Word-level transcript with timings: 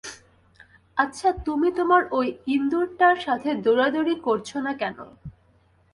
আচ্ছা, 0.97 1.29
তুমি 1.45 1.69
তোমার 1.71 2.01
ঐ 2.11 2.19
ইন্দুরটার 2.47 3.17
সাথে 3.25 3.49
দৌড়াদৌড়ি 3.55 4.15
করছো 4.21 4.57
না 4.59 4.73
কেন? 4.73 4.97